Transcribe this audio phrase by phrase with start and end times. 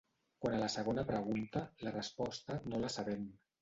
[0.45, 3.35] Quant a la segona pregunta, la resposta no la sabem.